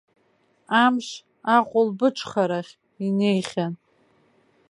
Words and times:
Амш 0.83 1.07
ахәылбыҽхарахь 1.55 2.73
инеихьан. 3.05 3.73